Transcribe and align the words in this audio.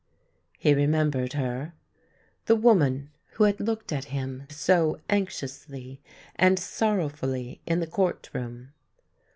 "He 0.57 0.73
remembered 0.73 1.33
her— 1.33 1.73
the 2.47 2.55
woman 2.55 3.11
who 3.33 3.43
had 3.43 3.59
looked 3.59 3.93
at 3.93 4.05
him 4.05 4.47
so 4.49 4.99
anxiously 5.11 6.01
and 6.35 6.57
sorrowfully 6.57 7.61
in 7.67 7.81
the 7.81 7.85
court 7.85 8.27
room. 8.33 8.73